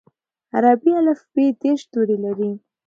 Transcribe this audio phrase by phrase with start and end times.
[0.53, 2.51] عربي الفبې دېرش توري لري.